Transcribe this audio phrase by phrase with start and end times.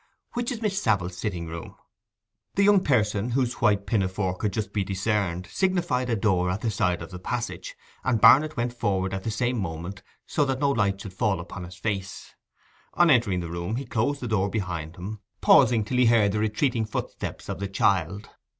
[0.33, 1.75] Which is Miss Savile's sitting room?'
[2.55, 6.71] The young person, whose white pinafore could just be discerned, signified a door in the
[6.71, 10.71] side of the passage, and Barnet went forward at the same moment, so that no
[10.71, 12.33] light should fall upon his face.
[12.95, 16.39] On entering the room he closed the door behind him, pausing till he heard the
[16.39, 18.27] retreating footsteps of the child.